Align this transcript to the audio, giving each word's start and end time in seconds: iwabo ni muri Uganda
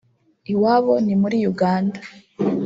iwabo 0.53 0.93
ni 1.05 1.15
muri 1.21 1.37
Uganda 1.51 1.99